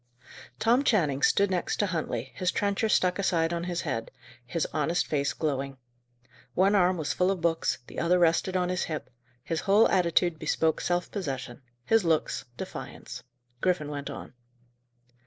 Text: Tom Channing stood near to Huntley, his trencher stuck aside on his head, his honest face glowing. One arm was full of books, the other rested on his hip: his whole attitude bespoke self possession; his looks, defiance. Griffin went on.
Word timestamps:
Tom 0.57 0.83
Channing 0.83 1.21
stood 1.21 1.51
near 1.51 1.61
to 1.61 1.85
Huntley, 1.85 2.31
his 2.33 2.51
trencher 2.51 2.89
stuck 2.89 3.19
aside 3.19 3.53
on 3.53 3.65
his 3.65 3.81
head, 3.81 4.09
his 4.47 4.65
honest 4.73 5.05
face 5.05 5.31
glowing. 5.31 5.77
One 6.55 6.73
arm 6.73 6.97
was 6.97 7.13
full 7.13 7.29
of 7.29 7.39
books, 7.41 7.77
the 7.85 7.99
other 7.99 8.17
rested 8.17 8.57
on 8.57 8.69
his 8.69 8.85
hip: 8.85 9.11
his 9.43 9.59
whole 9.59 9.87
attitude 9.89 10.39
bespoke 10.39 10.81
self 10.81 11.11
possession; 11.11 11.61
his 11.85 12.03
looks, 12.03 12.45
defiance. 12.57 13.21
Griffin 13.61 13.91
went 13.91 14.09
on. 14.09 14.33